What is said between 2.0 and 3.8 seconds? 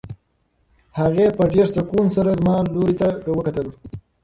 سره زما لوري ته وکتل.